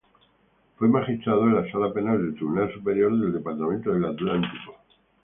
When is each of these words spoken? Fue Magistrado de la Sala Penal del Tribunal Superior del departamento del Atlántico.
Fue 0.77 0.87
Magistrado 0.89 1.45
de 1.45 1.53
la 1.61 1.71
Sala 1.71 1.93
Penal 1.93 2.17
del 2.17 2.33
Tribunal 2.33 2.73
Superior 2.73 3.15
del 3.15 3.33
departamento 3.33 3.93
del 3.93 4.05
Atlántico. 4.05 4.75